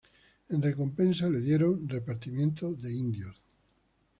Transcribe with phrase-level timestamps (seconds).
[0.53, 3.39] En recompensa le dieron repartimientos de indios.